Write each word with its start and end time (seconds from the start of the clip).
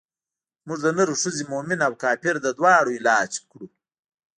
موږ 0.67 0.79
د 0.85 0.87
نر 0.97 1.09
او 1.13 1.19
ښځې 1.23 1.43
مومن 1.51 1.79
او 1.87 1.93
کافر 2.03 2.35
د 2.41 2.47
دواړو 2.57 2.91
علاج 2.99 3.31
کړو. 3.49 3.67